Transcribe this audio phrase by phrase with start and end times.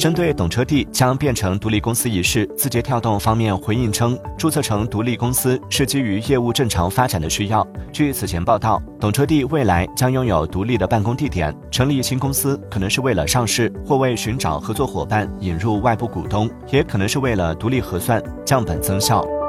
[0.00, 7.66] 针对懂车帝将变成独立公司一事字节跳动方面回应称注册成独立公司是基于业务正常发展的需要。
[7.92, 19.39] 据此前报道懂车帝未来将拥有独立的办公地点成立新公司可能是为了上市或为寻找合作伙伴引入外部股东也可能是为了独立核算降本增效。